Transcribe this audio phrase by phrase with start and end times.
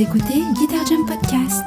[0.00, 1.64] Écoutez Guitar Jam Podcast.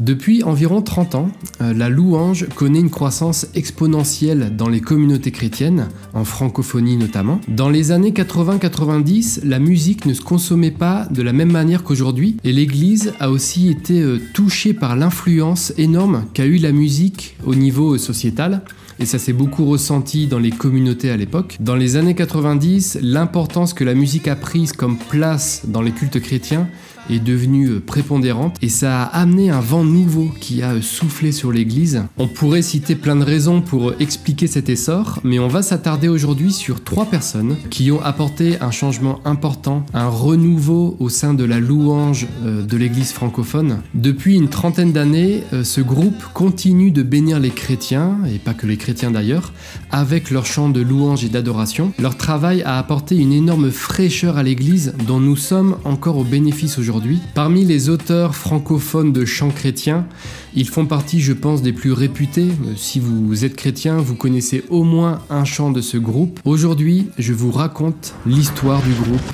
[0.00, 1.28] Depuis environ 30 ans,
[1.60, 7.38] euh, la louange connaît une croissance exponentielle dans les communautés chrétiennes, en francophonie notamment.
[7.48, 12.38] Dans les années 80-90, la musique ne se consommait pas de la même manière qu'aujourd'hui
[12.44, 17.54] et l'Église a aussi été euh, touchée par l'influence énorme qu'a eu la musique au
[17.54, 18.62] niveau sociétal
[18.98, 21.56] et ça s'est beaucoup ressenti dans les communautés à l'époque.
[21.60, 26.20] Dans les années 90, l'importance que la musique a prise comme place dans les cultes
[26.20, 26.68] chrétiens
[27.10, 31.32] est devenue euh, prépondérante et ça a amené un vent nouveau qui a euh, soufflé
[31.32, 32.04] sur l'Église.
[32.18, 36.08] On pourrait citer plein de raisons pour euh, expliquer cet essor, mais on va s'attarder
[36.08, 41.44] aujourd'hui sur trois personnes qui ont apporté un changement important, un renouveau au sein de
[41.44, 43.78] la louange de l'Église francophone.
[43.94, 48.76] Depuis une trentaine d'années, ce groupe continue de bénir les chrétiens, et pas que les
[48.76, 49.52] chrétiens d'ailleurs,
[49.90, 51.92] avec leur chant de louange et d'adoration.
[51.98, 56.78] Leur travail a apporté une énorme fraîcheur à l'Église dont nous sommes encore au bénéfice
[56.78, 56.93] aujourd'hui
[57.34, 60.06] Parmi les auteurs francophones de chants chrétiens,
[60.54, 62.48] ils font partie, je pense, des plus réputés.
[62.76, 66.40] Si vous êtes chrétien, vous connaissez au moins un chant de ce groupe.
[66.44, 69.32] Aujourd'hui, je vous raconte l'histoire du groupe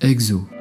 [0.00, 0.55] EXO.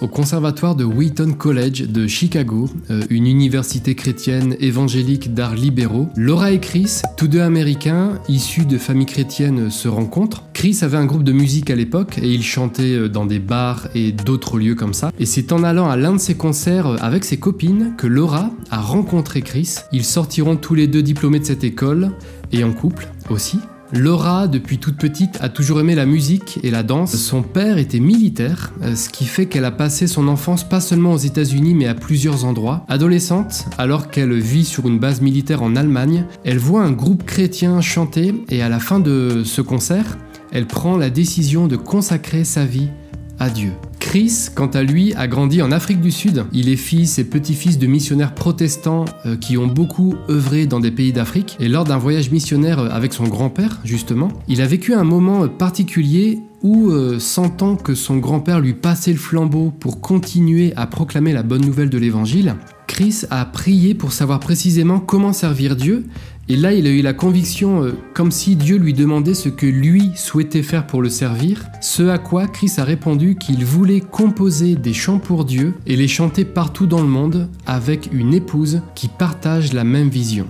[0.00, 6.08] Au conservatoire de Wheaton College de Chicago, euh, une université chrétienne évangélique d'art libéraux.
[6.16, 10.44] Laura et Chris, tous deux américains, issus de familles chrétiennes, se rencontrent.
[10.54, 13.88] Chris avait un groupe de musique à l'époque et il chantait euh, dans des bars
[13.94, 15.12] et d'autres lieux comme ça.
[15.18, 18.50] Et c'est en allant à l'un de ses concerts euh, avec ses copines que Laura
[18.70, 19.76] a rencontré Chris.
[19.92, 22.12] Ils sortiront tous les deux diplômés de cette école
[22.52, 23.58] et en couple aussi.
[23.92, 27.14] Laura, depuis toute petite, a toujours aimé la musique et la danse.
[27.14, 31.12] Son père était militaire, euh, ce qui fait qu'elle a passé son enfance pas seulement
[31.12, 32.84] aux États-Unis mais à plusieurs endroits.
[32.88, 37.80] Adolescente, alors qu'elle vit sur une base militaire en Allemagne, elle voit un groupe chrétien
[37.80, 40.18] chanter et à la fin de ce concert,
[40.52, 42.88] elle prend la décision de consacrer sa vie
[43.38, 43.72] à Dieu.
[44.06, 46.44] Chris, quant à lui, a grandi en Afrique du Sud.
[46.52, 50.92] Il est fils et petit-fils de missionnaires protestants euh, qui ont beaucoup œuvré dans des
[50.92, 51.56] pays d'Afrique.
[51.58, 55.42] Et lors d'un voyage missionnaire euh, avec son grand-père, justement, il a vécu un moment
[55.42, 61.32] euh, particulier où, sentant que son grand-père lui passait le flambeau pour continuer à proclamer
[61.32, 62.56] la bonne nouvelle de l'Évangile,
[62.88, 66.06] Chris a prié pour savoir précisément comment servir Dieu
[66.48, 69.66] et là, il a eu la conviction, euh, comme si Dieu lui demandait ce que
[69.66, 74.76] lui souhaitait faire pour le servir, ce à quoi Chris a répondu qu'il voulait composer
[74.76, 79.08] des chants pour Dieu et les chanter partout dans le monde avec une épouse qui
[79.08, 80.46] partage la même vision.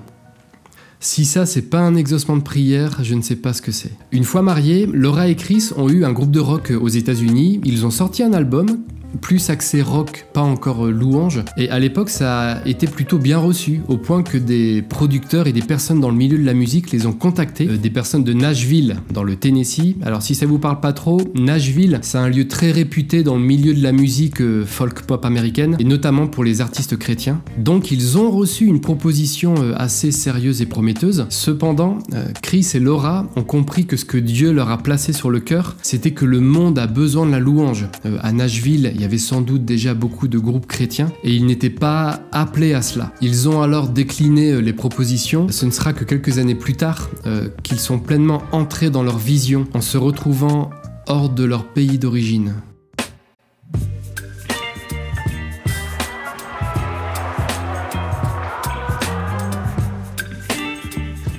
[1.00, 3.92] Si ça, c'est pas un exaucement de prière, je ne sais pas ce que c'est.
[4.12, 7.60] Une fois mariés, Laura et Chris ont eu un groupe de rock aux États-Unis.
[7.64, 8.80] Ils ont sorti un album
[9.20, 11.42] plus axé rock, pas encore euh, louange.
[11.56, 15.52] Et à l'époque, ça a été plutôt bien reçu, au point que des producteurs et
[15.52, 18.32] des personnes dans le milieu de la musique les ont contactés, euh, des personnes de
[18.32, 19.96] Nashville, dans le Tennessee.
[20.02, 23.42] Alors si ça vous parle pas trop, Nashville, c'est un lieu très réputé dans le
[23.42, 27.40] milieu de la musique euh, folk pop américaine, et notamment pour les artistes chrétiens.
[27.58, 31.26] Donc ils ont reçu une proposition assez sérieuse et prometteuse.
[31.28, 31.98] Cependant,
[32.42, 35.76] Chris et Laura ont compris que ce que Dieu leur a placé sur le cœur,
[35.82, 37.86] c'était que le monde a besoin de la louange.
[38.22, 41.68] À Nashville, il y avait sans doute déjà beaucoup de groupes chrétiens et ils n'étaient
[41.68, 43.12] pas appelés à cela.
[43.20, 45.48] Ils ont alors décliné euh, les propositions.
[45.50, 49.18] Ce ne sera que quelques années plus tard euh, qu'ils sont pleinement entrés dans leur
[49.18, 50.70] vision en se retrouvant
[51.08, 52.54] hors de leur pays d'origine.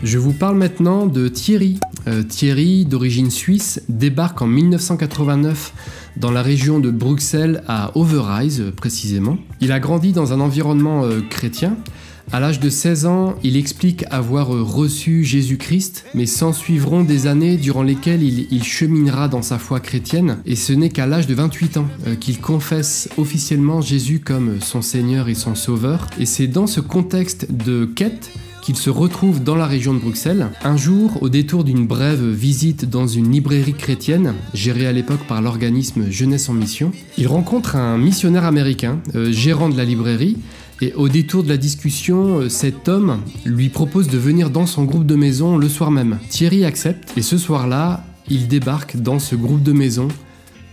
[0.04, 1.80] Je vous parle maintenant de Thierry.
[2.08, 5.74] Euh, Thierry, d'origine suisse, débarque en 1989
[6.16, 9.38] dans la région de Bruxelles à Overijse précisément.
[9.60, 11.76] Il a grandi dans un environnement euh, chrétien.
[12.32, 17.28] À l'âge de 16 ans, il explique avoir euh, reçu Jésus-Christ, mais s'en suivront des
[17.28, 21.34] années durant lesquelles il, cheminera dans sa foi chrétienne, et ce n'est qu'à l'âge de
[21.34, 21.88] 28 ans
[22.20, 26.08] qu'il confesse officiellement Jésus comme son Seigneur et son Sauveur.
[26.20, 28.32] Et c'est dans ce contexte de quête
[28.68, 30.50] qu'ils se retrouvent dans la région de Bruxelles.
[30.62, 35.42] Un jour, au détour d'une brève visite dans une librairie chrétienne, gérée à l'époque par
[35.42, 40.36] l'organisme Jeunesse en Mission, ils rencontrent un missionnaire américain, euh, gérant de la librairie,
[40.82, 44.84] et au détour de la discussion, euh, cet homme lui propose de venir dans son
[44.84, 46.20] groupe de maison le soir même.
[46.28, 50.10] Thierry accepte, et ce soir-là, il débarque dans ce groupe de maison,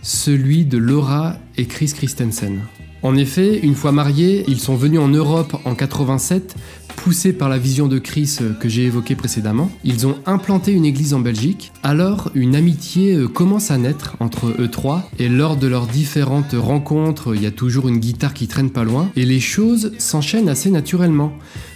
[0.01, 2.59] celui de Laura et Chris Christensen.
[3.03, 6.55] En effet, une fois mariés, ils sont venus en Europe en 87
[6.95, 10.85] poussés par la vision de Chris euh, que j'ai évoquée précédemment, ils ont implanté une
[10.85, 11.71] église en Belgique.
[11.83, 16.53] Alors, une amitié euh, commence à naître entre eux trois, et lors de leurs différentes
[16.53, 20.49] rencontres, il y a toujours une guitare qui traîne pas loin, et les choses s'enchaînent
[20.49, 21.33] assez naturellement.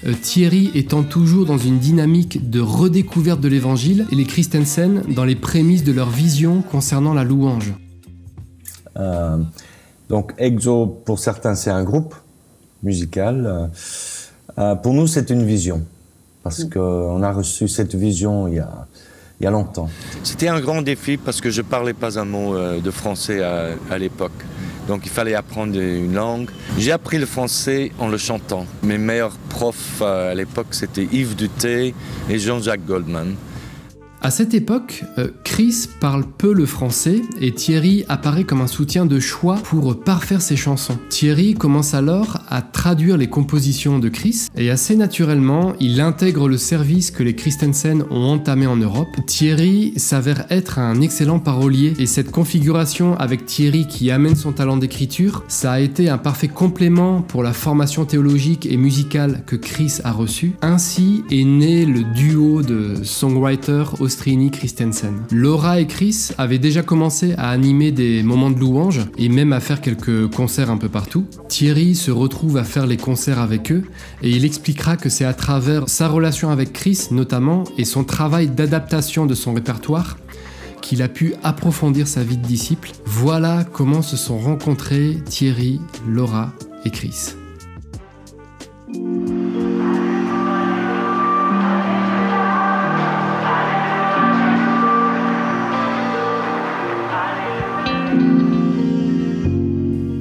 [0.07, 5.25] Euh, Thierry étant toujours dans une dynamique de redécouverte de l'évangile, et les Christensen dans
[5.25, 7.73] les prémices de leur vision concernant la louange.
[10.09, 12.15] donc, Exo, pour certains, c'est un groupe
[12.83, 13.69] musical.
[14.83, 15.83] Pour nous, c'est une vision,
[16.43, 16.69] parce mm.
[16.69, 18.87] qu'on a reçu cette vision il y a,
[19.39, 19.89] il y a longtemps.
[20.23, 23.41] C'était un grand défi parce que je ne parlais pas un mot euh, de français
[23.41, 24.31] à, l'époque.
[24.87, 26.49] Donc il fallait apprendre une langue.
[26.77, 28.65] J'ai appris le français en le chantant.
[28.83, 31.93] Mes meilleurs profs euh, à l'époque, c'était Yves Duté
[32.29, 33.35] et Jean-Jacques Goldman.
[34.21, 39.05] À cette époque, euh, Chris parle peu le français et Thierry apparaît comme un soutien
[39.05, 40.97] de choix pour parfaire ses chansons.
[41.07, 46.57] Thierry commence alors à traduire les compositions de Chris et assez naturellement, il intègre le
[46.57, 49.07] service que les Christensen ont entamé en Europe.
[49.25, 54.75] Thierry s'avère être un excellent parolier et cette configuration avec Thierry qui amène son talent
[54.75, 59.99] d'écriture, ça a été un parfait complément pour la formation théologique et musicale que Chris
[60.03, 60.55] a reçue.
[60.61, 63.95] Ainsi est né le duo de songwriters
[65.31, 69.59] Laura et Chris avaient déjà commencé à animer des moments de louange et même à
[69.59, 71.25] faire quelques concerts un peu partout.
[71.47, 73.83] Thierry se retrouve à faire les concerts avec eux
[74.21, 78.47] et il expliquera que c'est à travers sa relation avec Chris notamment et son travail
[78.47, 80.17] d'adaptation de son répertoire
[80.81, 82.91] qu'il a pu approfondir sa vie de disciple.
[83.05, 86.53] Voilà comment se sont rencontrés Thierry, Laura
[86.85, 87.35] et Chris.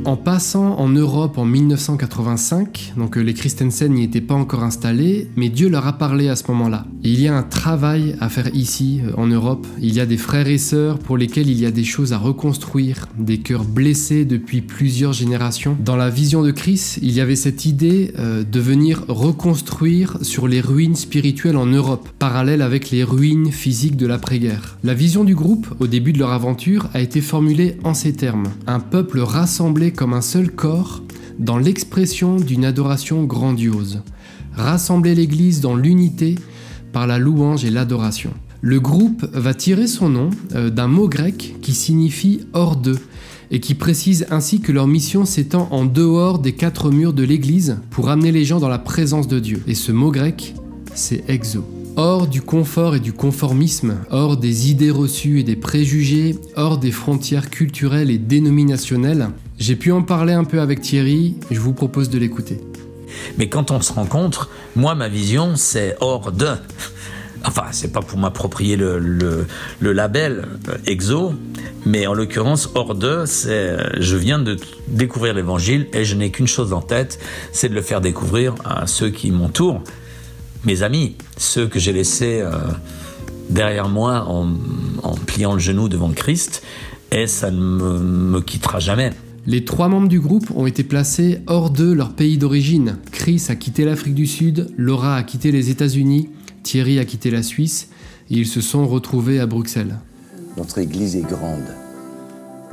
[0.08, 5.28] En passant en Europe en 1985, donc euh, les Christensen n'y étaient pas encore installés,
[5.36, 6.86] mais Dieu leur a parlé à ce moment-là.
[7.04, 9.66] il y a un travail à faire ici, euh, en Europe.
[9.82, 12.16] Il y a des frères et sœurs pour lesquels il y a des choses à
[12.16, 15.76] reconstruire, des cœurs blessés depuis plusieurs générations.
[15.78, 20.48] Dans la vision de Christ, il y avait cette idée euh, de venir reconstruire sur
[20.48, 24.78] les ruines spirituelles en Europe, parallèle avec les ruines physiques de l'après-guerre.
[24.84, 28.46] La vision du groupe, au début de leur aventure, a été formulée en ces termes.
[28.66, 31.02] Un peuple rassemblé comme un seul corps
[31.40, 34.00] dans l'expression d'une adoration grandiose.
[34.54, 36.36] Rassembler l'Église dans l'unité
[36.92, 38.30] par la louange et l'adoration.
[38.60, 43.00] Le groupe va tirer son nom euh, d'un mot grec qui signifie hors d'eux
[43.50, 47.78] et qui précise ainsi que leur mission s'étend en dehors des quatre murs de l'Église
[47.90, 49.64] pour amener les gens dans la présence de Dieu.
[49.66, 50.54] Et ce mot grec,
[50.94, 51.64] c'est exo
[51.96, 56.92] hors du confort et du conformisme, hors des idées reçues et des préjugés, hors des
[56.92, 59.30] frontières culturelles et dénominationnelles.
[59.58, 62.60] J'ai pu en parler un peu avec Thierry, je vous propose de l'écouter.
[63.38, 66.48] Mais quand on se rencontre, moi ma vision c'est hors de.
[67.44, 71.34] Enfin, c'est pas pour m'approprier le, le, label euh, EXO,
[71.86, 74.56] mais en l'occurrence, hors de, c'est je viens de
[74.88, 77.20] découvrir l'évangile et je n'ai qu'une chose en tête,
[77.52, 79.82] c'est de le faire découvrir à ceux qui m'entourent
[80.64, 82.52] mes amis, ceux que j'ai laissés euh,
[83.48, 84.54] derrière moi en,
[85.26, 86.62] pliant le genou devant Christ,
[87.12, 89.12] et ça ne me, quittera jamais.
[89.48, 92.98] Les trois membres du groupe ont été placés hors de leur pays d'origine.
[93.12, 96.28] Chris a quitté l'Afrique du Sud, Laura a quitté les États-Unis,
[96.62, 97.88] Thierry a quitté la Suisse,
[98.30, 100.00] et ils se sont retrouvés à Bruxelles.
[100.58, 101.64] Notre Église est grande.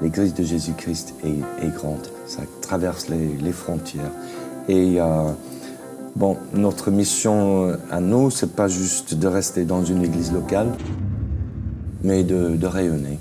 [0.02, 2.10] L'Église de Jésus-Christ est, grande.
[2.28, 4.12] Ça traverse les, frontières.
[4.68, 5.32] Et euh,
[6.18, 10.74] Bon, notre mission euh, à nous, c'est pas juste de rester dans une église locale,
[12.04, 13.18] mais de, de rayonner.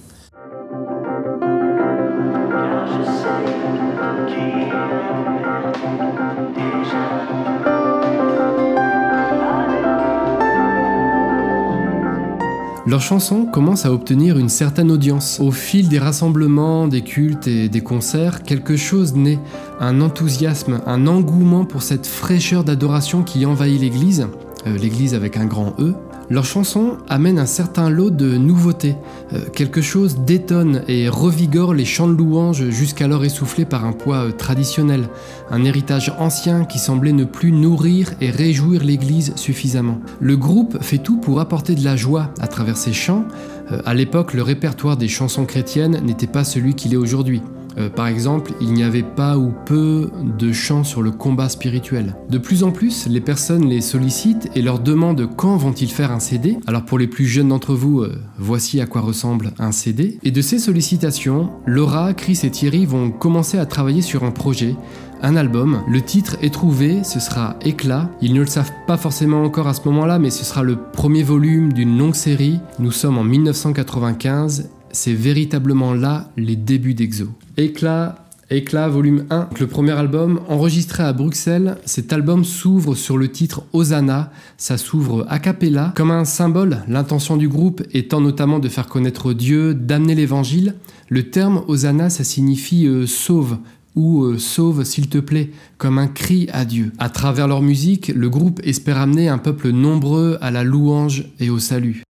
[12.94, 15.40] Leur chanson commence à obtenir une certaine audience.
[15.40, 19.40] Au fil des rassemblements, des cultes et des concerts, quelque chose naît,
[19.80, 24.28] un enthousiasme, un engouement pour cette fraîcheur d'adoration qui envahit l'Église,
[24.68, 25.96] euh, l'Église avec un grand E.
[26.30, 28.96] Leurs chansons amènent un certain lot de nouveautés.
[29.32, 34.26] Euh, quelque chose détonne et revigore les chants de louanges jusqu'alors essoufflés par un poids
[34.26, 35.08] euh, traditionnel,
[35.50, 40.00] un héritage ancien qui semblait ne plus nourrir et réjouir l'Église suffisamment.
[40.20, 43.24] Le groupe fait tout pour apporter de la joie à travers ses chants.
[43.70, 47.42] Euh, à l'époque, le répertoire des chansons chrétiennes n'était pas celui qu'il est aujourd'hui.
[47.78, 52.16] Euh, par exemple, il n'y avait pas ou peu de chants sur le combat spirituel.
[52.30, 56.20] De plus en plus, les personnes les sollicitent et leur demandent quand vont-ils faire un
[56.20, 56.58] CD.
[56.66, 60.18] Alors pour les plus jeunes d'entre vous, euh, voici à quoi ressemble un CD.
[60.22, 64.76] Et de ces sollicitations, Laura, Chris et Thierry vont commencer à travailler sur un projet,
[65.22, 65.82] un album.
[65.88, 68.10] Le titre est trouvé, ce sera Éclat.
[68.20, 71.22] Ils ne le savent pas forcément encore à ce moment-là, mais ce sera le premier
[71.22, 72.60] volume d'une longue série.
[72.78, 77.26] Nous sommes en 1995 c'est véritablement là les débuts d'Exo.
[77.56, 83.28] Éclat, Éclat, volume 1, le premier album, enregistré à Bruxelles, cet album s'ouvre sur le
[83.28, 88.68] titre Hosanna, ça s'ouvre a cappella, comme un symbole, l'intention du groupe étant notamment de
[88.68, 90.74] faire connaître Dieu, d'amener l'évangile.
[91.08, 93.58] Le terme Hosanna, ça signifie euh, sauve,
[93.96, 96.92] ou euh, sauve s'il te plaît, comme un cri à Dieu.
[96.98, 101.50] À travers leur musique, le groupe espère amener un peuple nombreux à la louange et
[101.50, 102.02] au salut.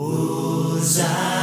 [0.00, 1.39] Usar.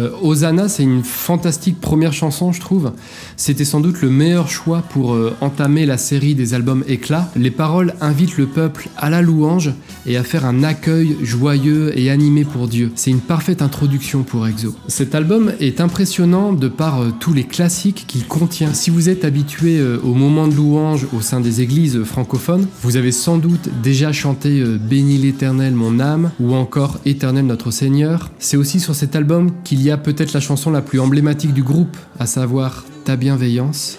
[0.00, 2.92] Euh, Hosanna, c'est une fantastique première chanson, je trouve.
[3.36, 7.30] C'était sans doute le meilleur choix pour euh, entamer la série des albums Éclat.
[7.36, 9.72] Les paroles invitent le peuple à la louange
[10.06, 12.92] et à faire un accueil joyeux et animé pour Dieu.
[12.94, 14.74] C'est une parfaite introduction pour Exo.
[14.86, 18.74] Cet album est impressionnant de par euh, tous les classiques qu'il contient.
[18.74, 23.12] Si vous êtes habitué au moment de louange au sein des églises francophones, vous avez
[23.12, 28.30] sans doute déjà chanté Bénis l'Éternel mon âme ou encore Éternel notre Seigneur.
[28.38, 31.62] C'est aussi sur cet album qu'il y a peut-être la chanson la plus emblématique du
[31.62, 33.98] groupe, à savoir Ta bienveillance.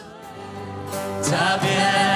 [1.24, 2.09] Ta bienveillance,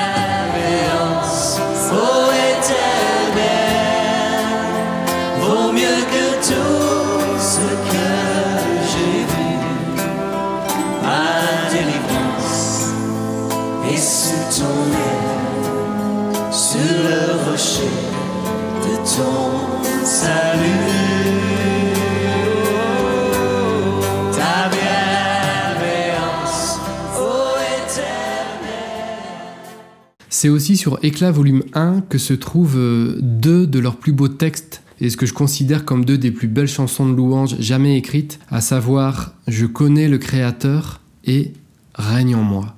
[30.43, 34.27] C'est aussi sur Éclat volume 1 que se trouvent euh, deux de leurs plus beaux
[34.27, 37.97] textes et ce que je considère comme deux des plus belles chansons de louange jamais
[37.97, 41.53] écrites, à savoir Je connais le Créateur et
[41.95, 42.75] Règne en moi.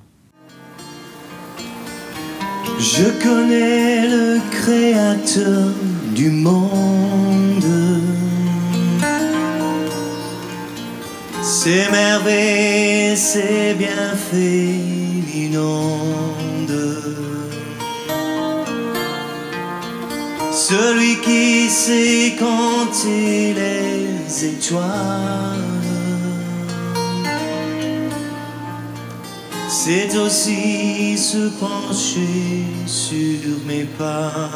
[2.78, 5.72] Je connais le Créateur
[6.14, 7.64] du monde.
[11.42, 15.06] Ses merveilles, ses bienfaits.
[20.68, 24.82] Celui qui sait compter les étoiles,
[29.68, 34.50] c'est aussi se pencher sur mes pas.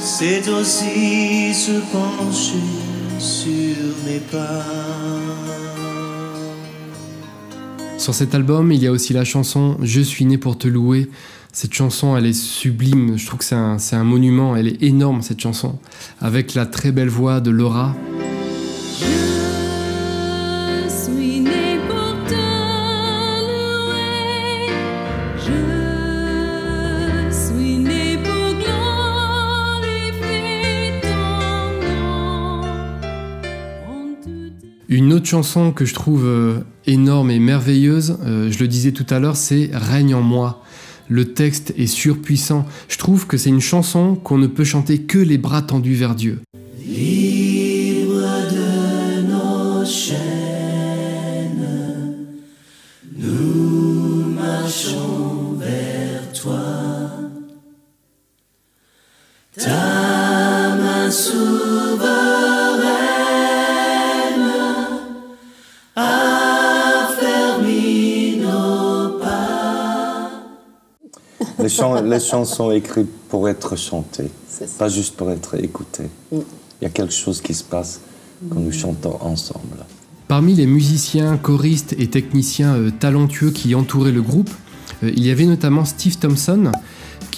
[0.00, 2.64] C'est aussi se pencher
[3.18, 4.64] sur mes pas.
[7.98, 11.10] Sur cet album, il y a aussi la chanson Je suis né pour te louer
[11.52, 13.18] cette chanson, elle est sublime.
[13.18, 14.56] Je trouve que c'est un, un, monument.
[14.56, 15.78] Elle est énorme, cette chanson.
[16.20, 17.94] Avec la très belle voix de Laura.
[34.90, 39.06] Une autre chanson que je trouve euh, énorme et merveilleuse, euh, je le disais tout
[39.10, 40.64] à l'heure, c'est Règne en moi.
[41.08, 42.66] Le texte est surpuissant.
[42.88, 46.14] Je trouve que c'est une chanson qu'on ne peut chanter que les bras tendus vers
[46.14, 46.40] Dieu.
[72.04, 74.30] Les, chansons écrites pour être chantées,
[74.78, 76.10] pas juste pour être écoutées.
[76.32, 76.38] Mm.
[76.80, 78.00] Il y a quelque chose qui se passe
[78.48, 79.84] quand nous chantons ensemble.
[80.28, 84.50] Parmi les musiciens, choristes et techniciens euh, talentueux qui entouraient le groupe,
[85.02, 86.70] euh, il y avait notamment Steve Thompson,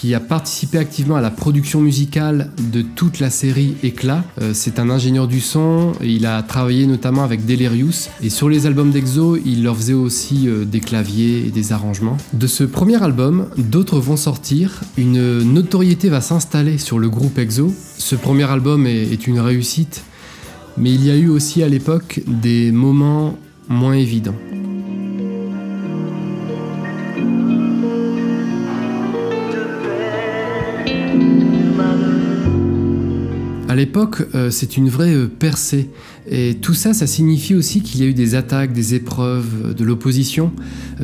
[0.00, 4.25] qui a participé activement à la production musicale de toute la série Éclat.
[4.40, 8.64] Euh, c'est un ingénieur du son, il a travaillé notamment avec Delirious, et sur les
[8.64, 12.16] albums d'Exo, il leur faisait aussi euh, des claviers et des arrangements.
[12.33, 17.71] De ce premier album, d'autres vont sortir, une notoriété va s'installer sur le groupe Exo.
[17.99, 20.04] Ce premier album est une réussite,
[20.78, 23.37] mais il y a eu aussi à l'époque des moments
[23.69, 24.37] moins évidents.
[33.81, 35.91] L'époque, euh, c'est une vraie euh, percée.
[36.31, 39.75] Et tout ça, ça signifie aussi qu'il y a eu des attaques, des épreuves, euh,
[39.75, 40.53] de l'opposition.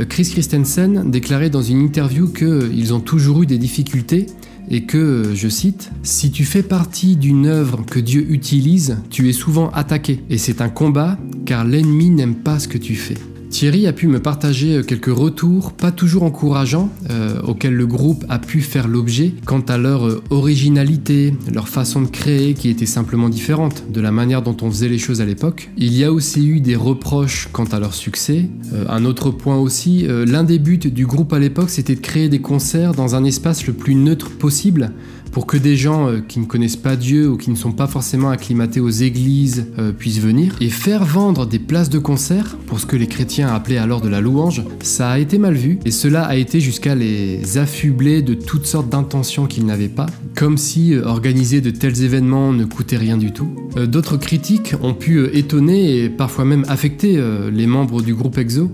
[0.08, 4.26] Chris Christensen déclarait dans une interview qu'ils ont toujours eu des difficultés
[4.70, 9.32] et que, je cite, Si tu fais partie d'une œuvre que Dieu utilise, tu es
[9.32, 10.20] souvent attaqué.
[10.28, 13.16] Et c'est un combat car l'ennemi n'aime pas ce que tu fais.
[13.50, 18.24] Thierry a pu me partager euh, quelques retours, pas toujours encourageants, euh, auxquels le groupe
[18.28, 22.86] a pu faire l'objet quant à leur euh, originalité, leur façon de créer qui était
[22.86, 25.70] simplement différente de la manière dont on faisait les choses à l'époque.
[25.76, 28.46] Il y a aussi eu des reproches quant à leur succès.
[28.88, 32.40] Un autre point aussi, l'un des buts du groupe à l'époque c'était de créer des
[32.40, 34.92] concerts dans un espace le plus neutre possible
[35.36, 37.86] pour que des gens euh, qui ne connaissent pas Dieu ou qui ne sont pas
[37.86, 42.80] forcément acclimatés aux églises euh, puissent venir et faire vendre des places de concert pour
[42.80, 45.90] ce que les chrétiens appelaient alors de la louange, ça a été mal vu et
[45.90, 50.94] cela a été jusqu'à les affubler de toutes sortes d'intentions qu'ils n'avaient pas, comme si
[50.94, 53.50] euh, organiser de tels événements ne coûtait rien du tout.
[53.76, 58.70] D'autres critiques ont pu étonner et parfois même affecter les membres du groupe EXO.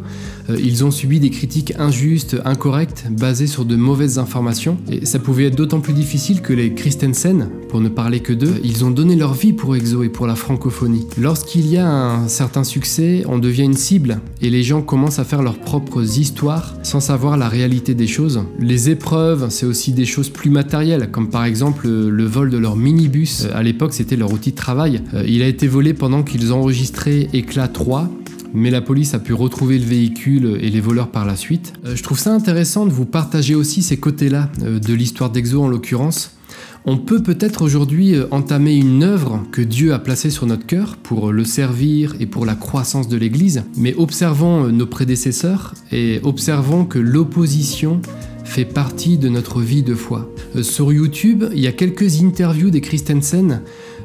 [0.51, 4.77] Euh, Ils ont subi des critiques injustes, incorrectes, basées sur de mauvaises informations.
[4.91, 8.55] Et ça pouvait être d'autant plus difficile que les Christensen, pour ne parler que d'eux,
[8.65, 11.07] ils ont donné leur vie pour EXO et pour la francophonie.
[11.19, 15.25] Lorsqu'il y a un certain succès, on devient une cible et les gens commencent à
[15.25, 18.43] faire leurs propres histoires sans savoir la réalité des choses.
[18.59, 22.59] Les épreuves, c'est aussi des choses plus matérielles, comme par exemple euh, le vol de
[22.59, 23.45] leur minibus.
[23.45, 25.01] Euh, À l'époque, c'était leur outil de travail.
[25.27, 28.11] Il a été volé pendant qu'ils enregistraient Éclat 3
[28.55, 31.73] mais la police a pu retrouver le véhicule et les voleurs par la suite.
[31.85, 35.63] Euh, je trouve ça intéressant de vous partager aussi ces côtés-là euh, de l'histoire d'Exo
[35.63, 36.37] en l'occurrence.
[36.85, 40.97] On peut peut-être aujourd'hui euh, entamer une œuvre que Dieu a placée sur notre cœur
[40.97, 46.85] pour le servir et pour la croissance de l'Église, mais observons nos prédécesseurs et observons
[46.85, 48.01] que l'opposition
[48.45, 50.31] fait partie de notre vie de foi.
[50.61, 53.63] Sur YouTube, il y a quelques interviews des Christensen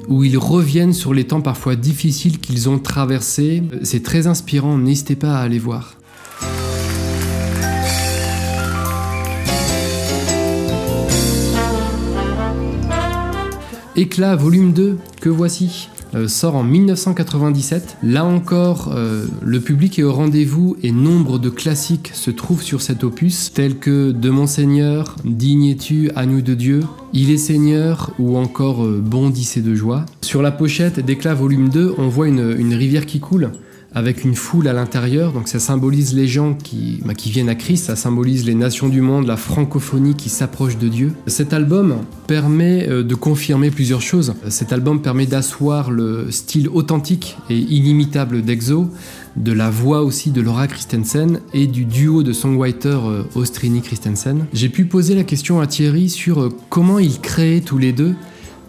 [0.08, 3.64] où ils reviennent sur les temps parfois difficiles qu'ils ont traversés.
[3.74, 5.96] Euh, C'est très inspirant, n'hésitez pas à aller voir.
[13.96, 15.90] Éclat volume 2, que voici,
[16.26, 17.98] sort en 1997.
[18.02, 22.82] Là encore, euh, le public est au rendez-vous et nombre de classiques se trouvent sur
[22.82, 26.80] cet opus, tels que De mon Seigneur, Digne es-tu, Agneau de Dieu,
[27.14, 30.06] Il est Seigneur ou encore euh, Bondissez de joie.
[30.22, 33.52] Sur la pochette d'Éclat volume 2, on voit une rivière qui coule
[33.94, 37.56] avec une foule à l'intérieur, donc ça symbolise les gens qui, bah, qui viennent à
[37.56, 41.14] Christ, ça symbolise les nations du monde, la francophonie qui s'approche de Dieu.
[41.28, 41.98] Cet album
[42.28, 44.34] permet euh, de confirmer plusieurs choses.
[44.50, 48.90] Cet album permet d'asseoir le style authentique et inimitable d'Exo,
[49.36, 54.46] de la voix aussi de Laura Christensen et du duo de songwriter euh, Ostrini Christensen.
[54.54, 58.16] J'ai pu poser la question à Thierry sur euh, comment ils créaient tous les deux,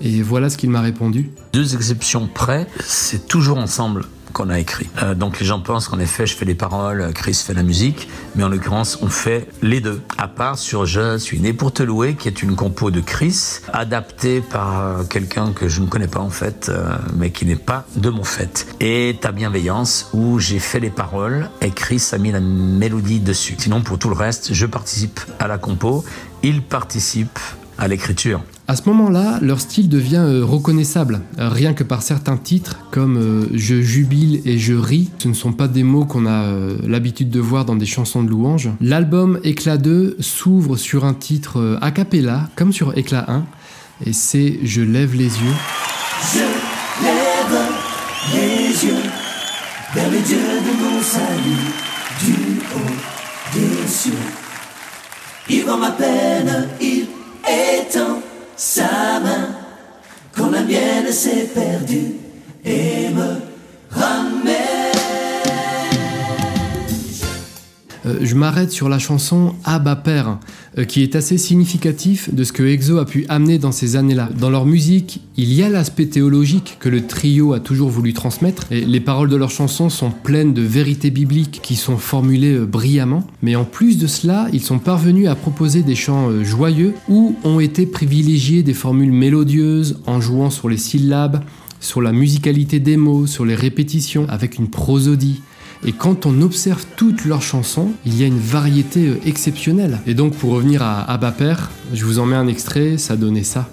[0.01, 1.31] et voilà ce qu'il m'a répondu.
[1.53, 4.89] Deux exceptions près, c'est toujours ensemble qu'on a écrit.
[5.03, 8.09] Euh, donc les gens pensent qu'en effet je fais les paroles, Chris fait la musique,
[8.35, 10.01] mais en l'occurrence on fait les deux.
[10.17, 13.61] À part sur Je suis né pour te louer, qui est une compo de Chris,
[13.73, 17.57] adaptée par euh, quelqu'un que je ne connais pas en fait, euh, mais qui n'est
[17.57, 18.67] pas de mon fait.
[18.81, 23.57] Et Ta bienveillance, où j'ai fait les paroles et Chris a mis la mélodie dessus.
[23.59, 26.05] Sinon pour tout le reste, je participe à la compo,
[26.43, 27.39] il participe
[27.79, 28.43] à l'écriture.
[28.67, 33.17] À ce moment-là, leur style devient euh, reconnaissable, euh, rien que par certains titres comme
[33.17, 35.11] euh, Je jubile et je ris.
[35.19, 36.53] Ce ne sont pas des mots qu'on a
[36.87, 38.71] l'habitude de voir dans des chansons de louange.
[38.81, 43.45] L'album Éclat 2 s'ouvre sur un titre a cappella, comme sur Éclat 1,
[44.07, 45.57] et c'est Je lève les yeux.
[46.35, 47.59] Je lève
[48.35, 49.03] les yeux
[49.95, 51.73] vers le Dieu de mon salut,
[52.21, 54.13] du haut des cieux.
[55.49, 57.08] Il voit ma peine, il
[57.49, 58.21] étend
[58.57, 59.49] sa main
[60.37, 62.15] quand la mienne s'est perdue
[62.65, 63.41] et me
[63.91, 64.88] ramène.
[68.05, 70.39] Je m'arrête sur la chanson Abba Père,
[70.79, 74.29] euh, qui est assez significatif de ce que EXO a pu amener dans ces années-là.
[74.39, 78.67] Dans leur musique, il y a l'aspect théologique que le trio a toujours voulu transmettre,
[78.71, 82.67] et les paroles de leurs chansons sont pleines de vérités bibliques qui sont formulées euh,
[82.67, 86.95] brillamment, mais en plus de cela, ils sont parvenus à proposer des chants euh, joyeux
[87.09, 91.43] où ont été privilégiés des formules mélodieuses en jouant sur les syllabes,
[91.81, 95.41] sur la musicalité des mots, sur les répétitions, avec une prosodie.
[95.85, 100.01] Et quand on observe toutes leurs chansons, il y a une variété euh, exceptionnelle.
[100.07, 103.45] Et donc pour revenir à Abba Père, je vous en mets un extrait, ça donnait
[103.45, 103.69] ça.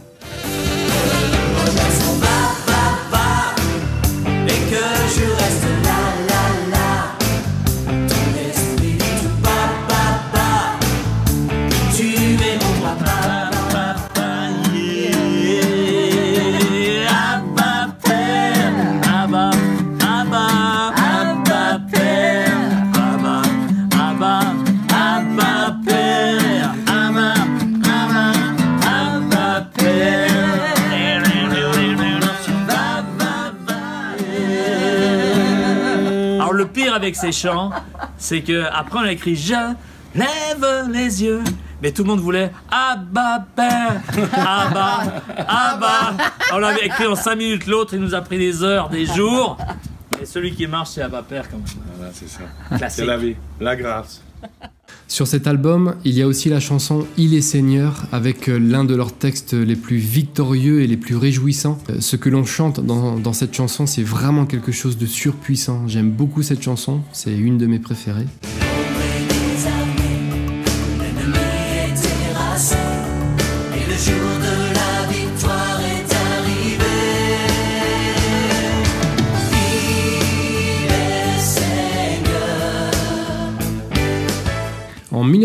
[37.15, 37.71] Avec ces chants,
[38.17, 39.54] c'est que après on a écrit je
[40.13, 41.43] lève les yeux,
[41.82, 44.01] mais tout le monde voulait Abba Père,
[44.34, 46.13] Abba, Abba.
[46.54, 49.58] On l'avait écrit en 5 minutes, l'autre il nous a pris des heures, des jours.
[50.21, 51.65] Et celui qui marche c'est Abba Père quand même.
[51.97, 52.89] Voilà, c'est ça.
[52.89, 54.21] C'est la vie, la grâce.
[55.08, 58.84] Sur cet album, il y a aussi la chanson Il est Seigneur, avec euh, l'un
[58.84, 61.78] de leurs textes les plus victorieux et les plus réjouissants.
[61.89, 65.88] Euh, Ce que l'on chante dans, dans cette chanson, c'est vraiment quelque chose de surpuissant.
[65.88, 68.26] J'aime beaucoup cette chanson, c'est une de mes préférées.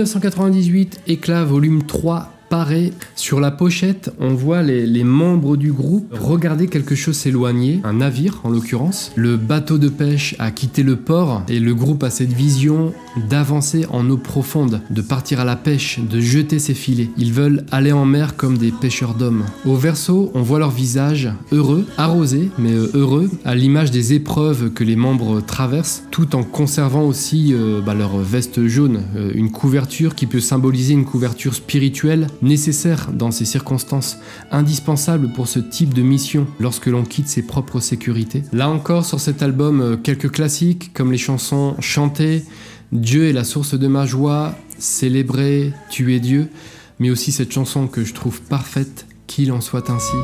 [0.00, 2.39] 1998, Éclat volume 3
[3.14, 7.92] Sur la pochette, on voit les, les membres du groupe regarder quelque chose s'éloigner, un
[7.92, 9.12] navire en l'occurrence.
[9.14, 12.92] Le bateau de pêche a quitté le port et le groupe a cette vision
[13.28, 17.10] d'avancer en eau profonde, de partir à la pêche, de jeter ses filets.
[17.16, 19.44] Ils veulent aller en mer comme des pêcheurs d'hommes.
[19.64, 24.70] Au verso, on voit leur visage heureux, arrosé, mais euh, heureux, à l'image des épreuves
[24.72, 29.50] que les membres traversent, tout en conservant aussi euh, bah, leur veste jaune, euh, une
[29.50, 34.18] couverture qui peut symboliser une couverture spirituelle nécessaire dans ces circonstances,
[34.50, 38.42] indispensable pour ce type de mission lorsque l'on quitte ses propres sécurités.
[38.52, 42.44] Là encore, sur cet album, euh, quelques classiques comme les chansons Chanter,
[42.92, 46.48] Dieu est la source de ma joie, Célébrer, Tu es Dieu,
[46.98, 50.16] mais aussi cette chanson que je trouve parfaite, Qu'il en soit ainsi.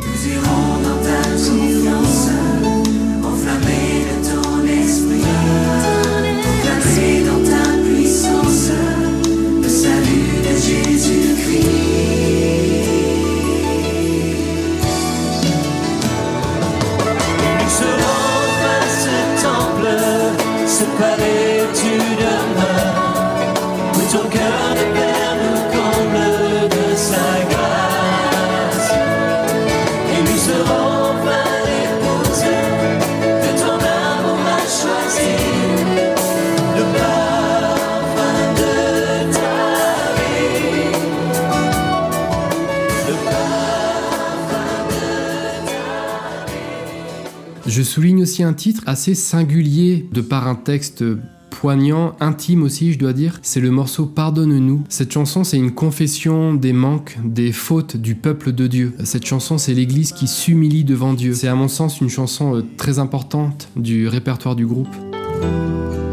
[47.67, 51.05] Je souligne aussi un titre assez singulier de par un texte
[51.51, 53.41] poignant, intime aussi, je dois dire.
[53.43, 54.85] C'est le morceau Pardonne-nous.
[54.89, 58.93] Cette chanson, c'est une confession des manques, des fautes du peuple de Dieu.
[59.03, 61.35] Cette chanson, c'est l'Église qui s'humilie devant Dieu.
[61.35, 64.95] C'est à mon sens une chanson euh, très importante du répertoire du groupe.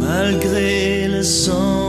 [0.00, 1.87] malgré le sang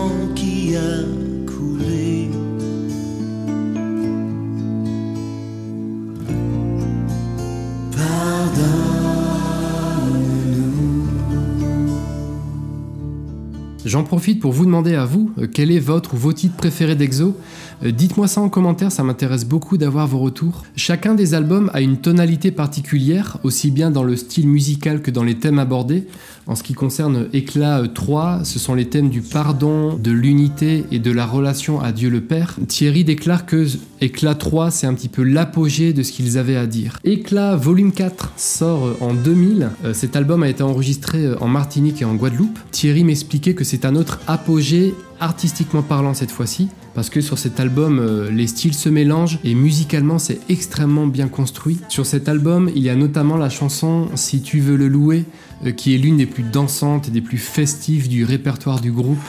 [13.90, 16.96] J'en profite pour vous demander à vous euh, quel est votre ou vos titres préférés
[16.96, 17.36] d'Exo.
[17.84, 20.64] Euh, Dites-moi ça en commentaire, ça m'intéresse beaucoup d'avoir vos retours.
[20.76, 25.24] Chacun des albums a une tonalité particulière, aussi bien dans le style musical que dans
[25.24, 26.06] les thèmes abordés.
[26.50, 30.84] En ce qui concerne Éclat euh, 3, ce sont les thèmes du pardon, de l'unité
[30.92, 32.56] et de la relation à Dieu le Père.
[32.68, 33.68] Thierry déclare que
[34.02, 36.98] Éclat 3, c'est un petit peu l'apogée de ce qu'ils avaient à dire.
[37.04, 39.70] Éclat volume 4 sort euh, en 2000.
[39.86, 42.58] Euh, Cet album a été enregistré euh, en Martinique et en Guadeloupe.
[42.72, 47.60] Thierry m'expliquait que c'est un autre apogée artistiquement parlant cette fois-ci, parce que sur cet
[47.60, 51.78] album, euh, les styles se mélangent et musicalement, c'est extrêmement bien construit.
[51.90, 55.49] Sur cet album, il y a notamment la chanson Si tu veux le louer, euh,
[55.76, 59.20] qui est l'une des plus dansantes et des plus festives du répertoire du groupe.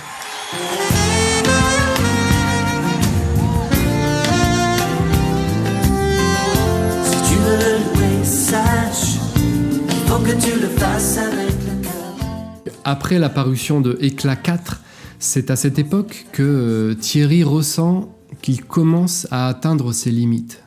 [7.04, 12.72] Si tu veux le louer, sache qu'il faut que tu le fasses avec le cœur.
[12.84, 14.80] Après la parution de Éclat 4,
[15.18, 18.08] c'est à cette époque que euh, Thierry ressent
[18.40, 20.62] qu'il commence à atteindre ses limites.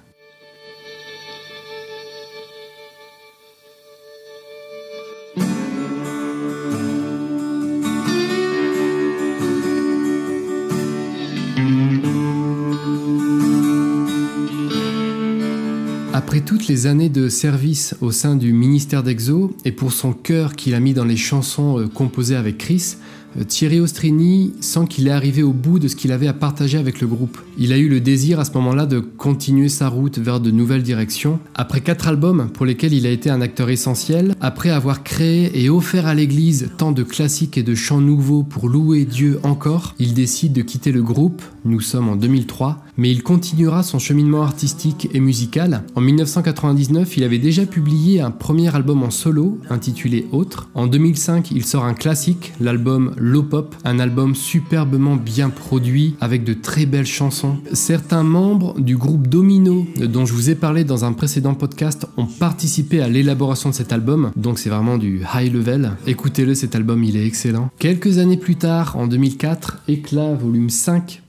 [16.73, 20.79] Les années de service au sein du ministère d'Exo et pour son cœur qu'il a
[20.79, 22.95] mis dans les chansons euh, composées avec Chris,
[23.38, 26.79] euh, Thierry Ostrini sent qu'il est arrivé au bout de ce qu'il avait à partager
[26.79, 27.38] avec le groupe.
[27.59, 30.81] Il a eu le désir à ce moment-là de continuer sa route vers de nouvelles
[30.81, 31.39] directions.
[31.53, 35.69] Après quatre albums pour lesquels il a été un acteur essentiel, après avoir créé et
[35.69, 40.15] offert à l'église tant de classiques et de chants nouveaux pour louer Dieu encore, il
[40.15, 45.10] décide de quitter le groupe, nous sommes en 2003, mais il continuera son cheminement artistique
[45.13, 45.84] et musical.
[45.95, 50.69] En 1999, il avait déjà publié un premier album en solo intitulé Autre.
[50.73, 56.43] En 2005, il sort un classique, l'album Low Pop, un album superbement bien produit avec
[56.43, 57.58] de très belles chansons.
[57.73, 62.25] Certains membres du groupe Domino, dont je vous ai parlé dans un précédent podcast, ont
[62.25, 65.91] participé à l'élaboration de cet album, donc c'est vraiment du high level.
[66.08, 67.69] Écoutez-le, cet album il est excellent.
[67.79, 71.22] Quelques années plus tard, en 2004, Éclat volume 5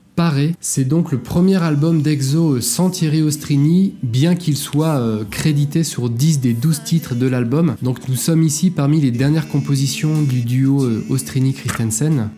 [0.61, 6.09] C'est donc le premier album d'Exo sans Thierry Ostrini, bien qu'il soit euh, crédité sur
[6.09, 7.75] 10 des 12 titres de l'album.
[7.81, 12.29] Donc nous sommes ici parmi les dernières compositions du duo euh, Ostrini-Christensen.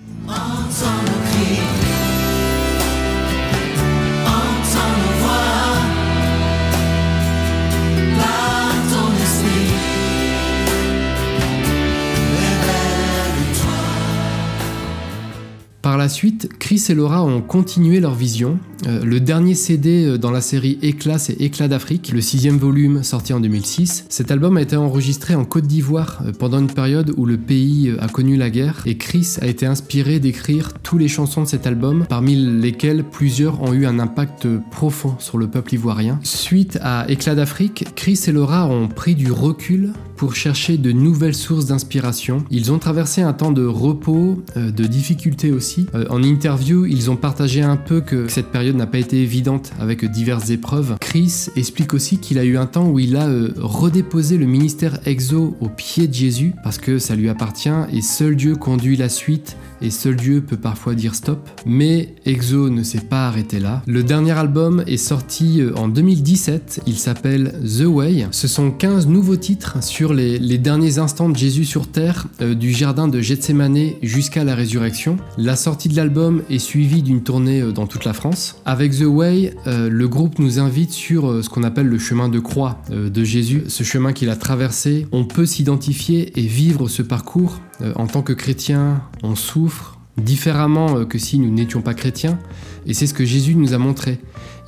[16.08, 18.60] La suite, Chris et Laura ont continué leur vision.
[18.86, 23.04] Euh, le dernier CD euh, dans la série Éclat, c'est Éclat d'Afrique, le sixième volume
[23.04, 24.06] sorti en 2006.
[24.08, 27.94] Cet album a été enregistré en Côte d'Ivoire euh, pendant une période où le pays
[28.00, 31.68] a connu la guerre et Chris a été inspiré d'écrire tous les chansons de cet
[31.68, 36.22] album, parmi lesquelles plusieurs ont eu un impact profond sur le peuple ivoirien.
[36.24, 41.36] Suite à Éclat d'Afrique, Chris et Laura ont pris du recul pour chercher de nouvelles
[41.36, 42.44] sources d'inspiration.
[42.50, 45.86] Ils ont traversé un temps de repos, euh, de difficultés aussi.
[45.94, 49.72] Euh, en interview, ils ont partagé un peu que cette période n'a pas été évidente
[49.80, 50.98] avec diverses épreuves.
[51.00, 55.00] Chris explique aussi qu'il a eu un temps où il a euh, redéposé le ministère
[55.06, 59.10] exo au pied de Jésus parce que ça lui appartient et seul Dieu conduit la
[59.10, 61.50] suite et seul Dieu peut parfois dire stop.
[61.66, 63.82] Mais Exo ne s'est pas arrêté là.
[63.88, 68.28] Le dernier album est sorti euh, en 2017, il s'appelle The Way.
[68.32, 72.72] Ce sont 15 nouveaux titres sur les, derniers instants de Jésus sur terre, euh, du
[72.72, 75.18] jardin de Gethsemane jusqu'à la résurrection.
[75.38, 78.56] La sortie de l'album est suivie d'une tournée euh, dans toute la France.
[78.66, 82.82] Avec The Way, le groupe nous invite sur ce qu'on appelle le chemin de croix
[82.90, 85.08] de Jésus, ce chemin qu'il a traversé.
[85.12, 87.60] On peut s'identifier et vivre ce parcours.
[87.96, 89.67] En tant que chrétien, on souffre
[90.18, 92.40] différemment euh, que si nous n'étions pas chrétiens,
[92.86, 94.20] et c'est ce que Jésus nous a montré.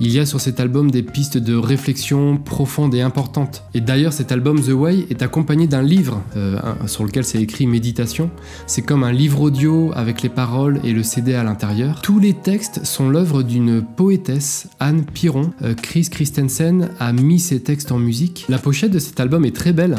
[0.02, 3.64] Il y a sur cet album des pistes de réflexion profondes et importantes.
[3.74, 6.58] Et d'ailleurs, cet album The Way est accompagné d'un livre euh,
[6.88, 8.30] sur lequel c'est écrit méditation.
[8.66, 12.02] C'est comme un livre audio avec les paroles et le CD à l'intérieur.
[12.02, 15.52] Tous les textes sont l'œuvre d'une poétesse, Anne Piron.
[15.64, 18.46] Euh, Chris Christensen a mis ses textes en musique.
[18.48, 19.98] La pochette de cet album est très belle.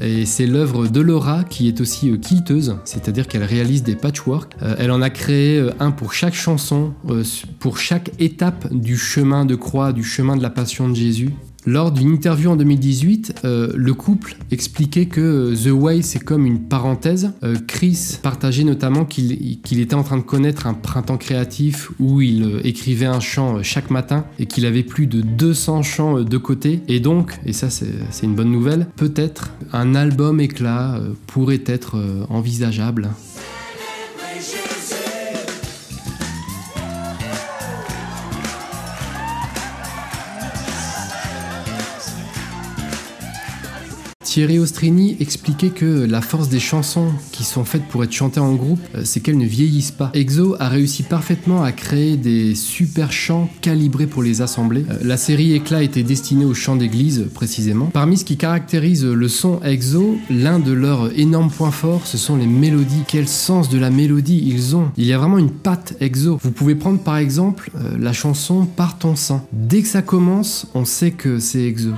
[0.00, 4.54] Et c'est l'œuvre de Laura qui est aussi euh, quilteuse, c'est-à-dire qu'elle réalise des patchwork.
[4.62, 6.92] Euh, elle en a créé euh, un pour chaque chanson,
[7.58, 11.32] pour chaque étape du chemin de croix, du chemin de la passion de Jésus.
[11.70, 16.46] Lors d'une interview en 2018, euh, le couple expliquait que euh, The Way c'est comme
[16.46, 17.32] une parenthèse.
[17.42, 22.62] Euh, Chris partageait notamment qu'il était en train de connaître un printemps créatif où il
[22.64, 26.80] écrivait un chant chaque matin et qu'il avait plus de 200 chants de côté.
[26.88, 33.10] Et donc, et ça c'est une bonne nouvelle, peut-être un album éclat pourrait être envisageable.
[44.38, 48.54] Thierry Ostrini expliquait que la force des chansons qui sont faites pour être chantées en
[48.54, 50.12] groupe, euh, c'est qu'elles ne vieillissent pas.
[50.14, 54.84] EXO a réussi parfaitement à créer des super chants calibrés pour les assemblées.
[54.90, 57.86] Euh, La série Éclat était destinée aux chants d'église précisément.
[57.86, 62.36] Parmi ce qui caractérise le son EXO, l'un de leurs énormes points forts, ce sont
[62.36, 63.02] les mélodies.
[63.08, 66.38] Quel sens de la mélodie ils ont Il y a vraiment une patte EXO.
[66.40, 69.44] Vous pouvez prendre par exemple euh, la chanson Par ton sang.
[69.52, 71.90] Dès que ça commence, on sait que c'est EXO.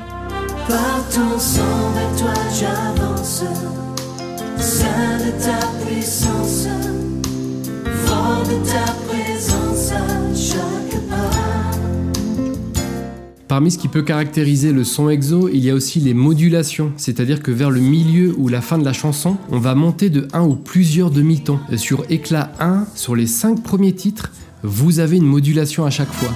[13.48, 17.42] Parmi ce qui peut caractériser le son EXO, il y a aussi les modulations, c'est-à-dire
[17.42, 20.44] que vers le milieu ou la fin de la chanson, on va monter de un
[20.44, 21.58] ou plusieurs demi-tons.
[21.76, 24.30] Sur éclat 1, sur les 5 premiers titres,
[24.62, 26.30] vous avez une modulation à chaque fois.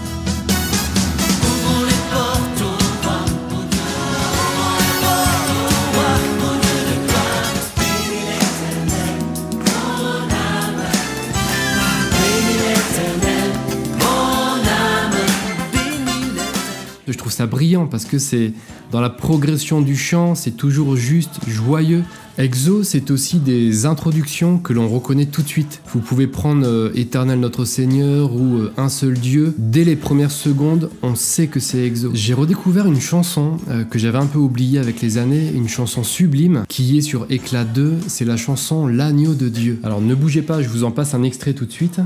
[17.47, 18.53] Brillant parce que c'est
[18.91, 22.03] dans la progression du chant, c'est toujours juste, joyeux.
[22.37, 25.81] EXO, c'est aussi des introductions que l'on reconnaît tout de suite.
[25.93, 29.55] Vous pouvez prendre euh, Éternel notre Seigneur ou euh, Un seul Dieu.
[29.57, 32.11] Dès les premières secondes, on sait que c'est EXO.
[32.13, 36.03] J'ai redécouvert une chanson euh, que j'avais un peu oubliée avec les années, une chanson
[36.03, 39.79] sublime qui est sur Éclat 2, c'est la chanson L'agneau de Dieu.
[39.85, 42.01] Alors ne bougez pas, je vous en passe un extrait tout de suite.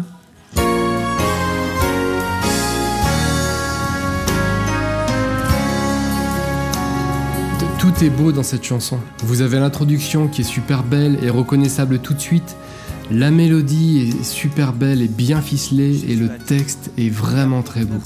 [8.00, 9.00] Est beau dans cette chanson.
[9.24, 12.54] Vous avez l'introduction qui est super belle et reconnaissable tout de suite.
[13.11, 17.98] La mélodie est super belle et bien ficelée et le texte est vraiment très beau.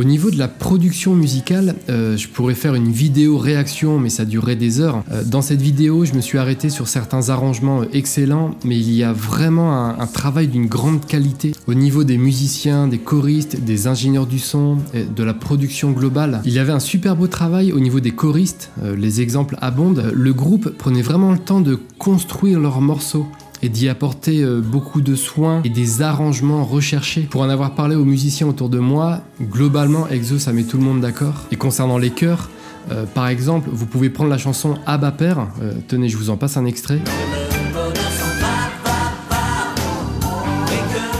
[0.00, 4.24] Au niveau de la production musicale, euh, je pourrais faire une vidéo réaction, mais ça
[4.24, 5.04] durerait des heures.
[5.12, 8.94] Euh, dans cette vidéo, je me suis arrêté sur certains arrangements euh, excellents, mais il
[8.94, 13.88] y a vraiment un, travail d'une grande qualité au niveau des musiciens, des choristes, des
[13.88, 16.40] ingénieurs du son, de la production globale.
[16.46, 20.10] Il y avait un super beau travail au niveau des choristes, les exemples abondent.
[20.14, 23.26] Le groupe prenait vraiment le temps de construire leurs morceaux
[23.62, 27.22] et d'y apporter euh, beaucoup de soins et des arrangements recherchés.
[27.22, 30.84] Pour en avoir parlé aux musiciens autour de moi, globalement, EXO, ça met tout le
[30.84, 31.46] monde d'accord.
[31.50, 32.48] Et concernant les chœurs,
[32.90, 35.48] euh, par exemple, vous pouvez prendre la chanson Abba Père.
[35.62, 37.00] Euh, tenez, je vous en passe un extrait.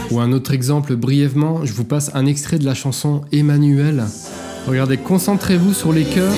[0.09, 4.03] Ou un autre exemple brièvement, je vous passe un extrait de la chanson Emmanuel.
[4.67, 6.35] Regardez, concentrez-vous sur les chœurs.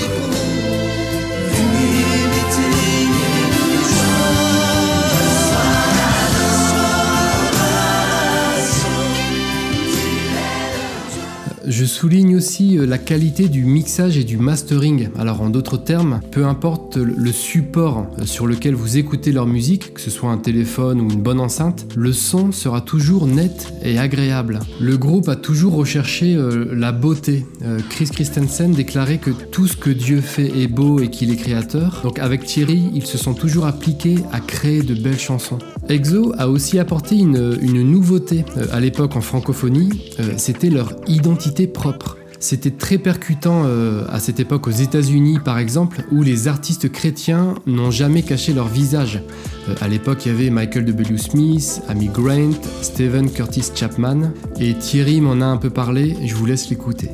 [11.66, 15.08] Je souligne aussi euh, la qualité du mixage et du mastering.
[15.18, 19.94] Alors en d'autres termes, peu importe le support euh, sur lequel vous écoutez leur musique,
[19.94, 23.98] que ce soit un téléphone ou une bonne enceinte, le son sera toujours net et
[23.98, 24.60] agréable.
[24.82, 27.46] Le groupe a toujours recherché euh, la beauté.
[27.90, 32.02] Chris Christensen déclarait que tout ce que Dieu fait est beau et qu'il est créateur.
[32.04, 35.60] Donc avec Thierry, ils se sont toujours appliqués à créer de belles chansons.
[35.90, 39.90] EXO a aussi apporté une, nouveauté à l'époque en francophonie,
[40.38, 42.18] c'était leur identité propre.
[42.40, 47.56] C'était très percutant euh, à cette époque aux États-Unis par exemple, où les artistes chrétiens
[47.66, 49.22] n'ont jamais caché leur visage.
[49.70, 51.18] Euh, à l'époque, il y avait Michael W.
[51.18, 56.46] Smith, Amy Grant, Stephen Curtis Chapman, et Thierry m'en a un peu parlé, je vous
[56.46, 57.12] laisse l'écouter.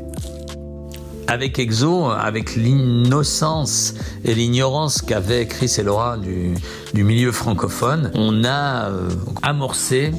[1.28, 3.94] Avec EXO, avec l'innocence
[4.26, 6.56] et l'ignorance qu'avaient Chris et Laura du,
[6.96, 9.10] du milieu francophone, on a euh,
[9.44, 10.12] amorcé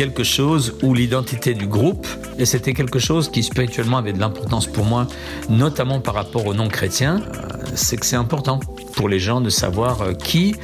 [0.00, 2.06] quelque chose où l'identité du groupe,
[2.38, 5.06] et c'était quelque chose qui spirituellement avait de l'importance pour moi,
[5.50, 8.60] notamment par rapport aux non-chrétiens, euh, c'est que c'est important
[8.94, 10.54] pour les gens de savoir euh, qui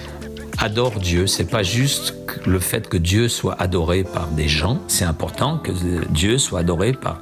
[0.57, 1.27] adore Dieu.
[1.27, 2.15] C'est pas juste
[2.47, 5.73] le fait que Dieu soit adoré par des gens, c'est important que
[6.09, 7.21] Dieu soit adoré par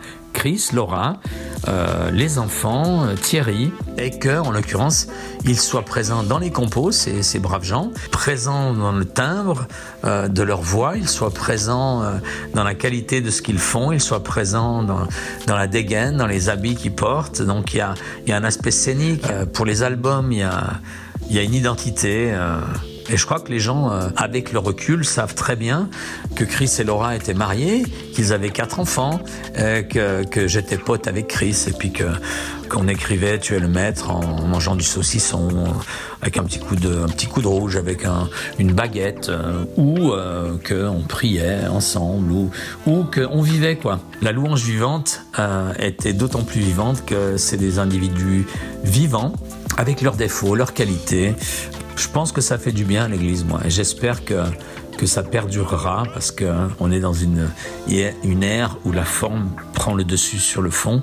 [0.72, 1.16] Laura,
[1.68, 5.07] euh, les enfants, euh, Thierry, et que, en l'occurrence,
[5.44, 9.66] il soit présent dans les compos, ces, braves gens, présent dans le timbre
[10.04, 12.18] euh, de leur voix, il soit présent euh,
[12.54, 15.07] dans la qualité de ce qu'ils font, il soit présent dans,
[15.46, 17.40] la dégaine, dans les habits qu'ils portent.
[17.40, 17.94] Donc il y a,
[18.26, 19.24] y a un aspect scénique.
[19.54, 20.46] Pour les albums, il
[21.30, 22.35] y a une identité.
[23.11, 25.88] Et je crois que les gens, euh, avec le recul, savent très bien
[26.35, 29.21] que Chris et Laura étaient mariés, qu'ils avaient quatre enfants,
[29.59, 32.05] euh, que, que j'étais pote avec Chris, et puis que
[32.69, 35.49] qu'on écrivait Tu es le maître en mangeant du saucisson,
[36.23, 39.64] avec un petit coup de, un petit coup de rouge, avec un, une baguette, euh,
[39.77, 42.51] ou euh, qu'on priait ensemble, ou,
[42.87, 44.01] ou qu'on vivait quoi.
[44.23, 45.23] La louange vivante
[45.79, 48.46] était d'autant plus vivante que c'est des individus
[48.83, 49.33] vivants,
[49.77, 51.35] avec leurs défauts, leurs qualités.
[51.97, 54.42] Je pense que ça fait du bien à l'Église, moi, et j'espère que
[54.97, 57.49] que ça perdurera parce que hein, on est dans une
[57.88, 61.03] une ère où la forme prend le dessus sur le fond.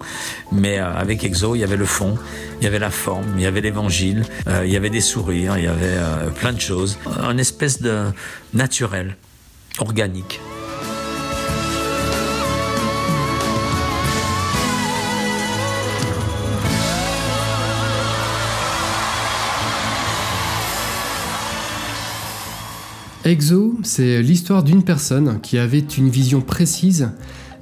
[0.51, 2.17] Mais euh, avec Exo, il y avait le fond,
[2.59, 5.57] il y avait la forme, il y avait l'évangile, euh, il y avait des sourires,
[5.57, 8.05] il y avait euh, plein de choses, un espèce de
[8.53, 9.17] naturel,
[9.79, 10.39] organique.
[23.23, 27.11] Exo, c'est l'histoire d'une personne qui avait une vision précise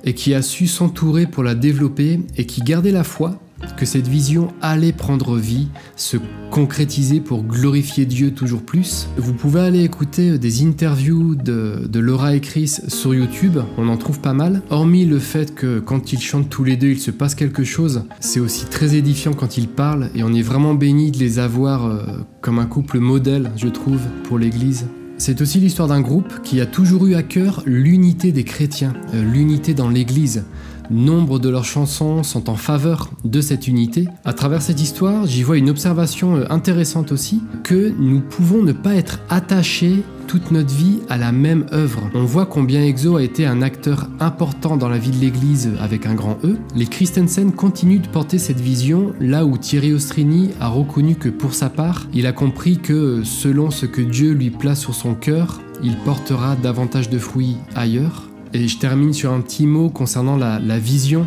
[0.05, 3.41] et qui a su s'entourer pour la développer et qui gardait la foi
[3.75, 6.15] que cette vision allait prendre vie, se
[6.49, 9.09] concrétiser pour glorifier Dieu toujours plus.
[9.17, 14.21] Vous pouvez aller écouter des interviews de, Laura et Chris sur YouTube, on en trouve
[14.21, 14.61] pas mal.
[14.69, 18.03] Hormis le fait que quand ils chantent tous les deux, il se passe quelque chose,
[18.21, 21.85] c'est aussi très édifiant quand ils parlent et on est vraiment béni de les avoir
[21.85, 22.05] euh,
[22.39, 24.85] comme un couple modèle, je trouve, pour l'Église.
[25.19, 29.21] C'est aussi l'histoire d'un groupe qui a toujours eu à cœur l'unité des chrétiens, euh,
[29.21, 30.45] l'unité dans l'Église.
[30.89, 34.07] Nombre de leurs chansons sont en faveur de cette unité.
[34.23, 38.71] À travers cette histoire, j'y vois une observation euh, intéressante aussi, que nous pouvons ne
[38.71, 42.07] pas être attachés toute notre vie à la même œuvre.
[42.13, 46.05] On voit combien EXO a été un acteur important dans la vie de l'Église avec
[46.05, 46.55] un grand E.
[46.75, 51.55] Les Christensen continuent de porter cette vision là où Thierry Ostrini a reconnu que pour
[51.55, 55.61] sa part, il a compris que selon ce que Dieu lui place sur son cœur,
[55.81, 58.29] il portera davantage de fruits ailleurs.
[58.53, 61.25] Et je termine sur un petit mot concernant la, vision.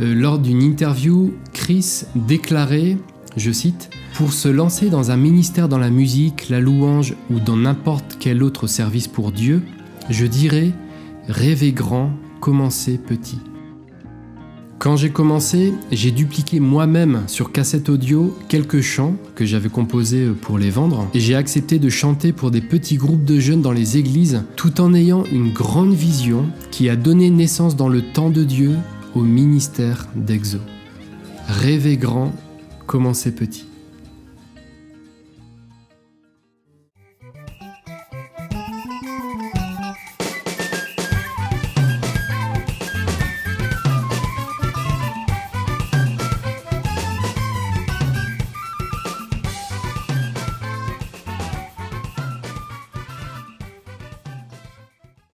[0.00, 2.96] Euh, lors d'une interview, Chris déclarait,
[3.36, 7.56] je cite, pour se lancer dans un ministère dans la musique, la louange ou dans
[7.56, 9.62] n'importe quel autre service pour Dieu,
[10.08, 10.72] je dirais
[11.28, 13.38] rêver grand, commencer petit.
[14.78, 20.58] Quand j'ai commencé, j'ai dupliqué moi-même sur cassette audio quelques chants que j'avais composés pour
[20.58, 23.98] les vendre et j'ai accepté de chanter pour des petits groupes de jeunes dans les
[23.98, 28.42] églises tout en ayant une grande vision qui a donné naissance dans le temps de
[28.42, 28.74] Dieu
[29.14, 30.58] au ministère d'Exo.
[31.46, 32.32] Rêver grand,
[32.86, 33.69] commencer petit.